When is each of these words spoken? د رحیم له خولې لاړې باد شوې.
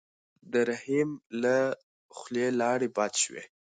د 0.51 0.53
رحیم 0.69 1.09
له 1.43 1.55
خولې 2.17 2.47
لاړې 2.59 2.87
باد 2.97 3.13
شوې. 3.23 3.43